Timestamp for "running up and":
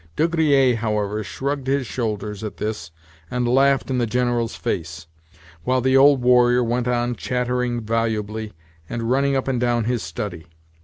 9.11-9.59